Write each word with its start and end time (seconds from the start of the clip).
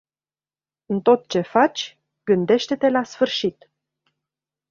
În 0.85 1.01
tot 1.01 1.27
ce 1.27 1.41
faci, 1.41 1.97
gândește-te 2.23 2.89
la 2.89 3.03
sfârșit. 3.03 3.67